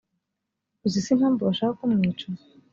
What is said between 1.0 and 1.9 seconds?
se impamvu bashaka